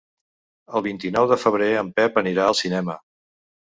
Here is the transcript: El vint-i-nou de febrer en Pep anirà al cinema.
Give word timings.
El 0.79 0.85
vint-i-nou 0.87 1.29
de 1.33 1.39
febrer 1.43 1.71
en 1.85 1.95
Pep 2.01 2.21
anirà 2.25 2.51
al 2.53 2.63
cinema. 2.67 3.01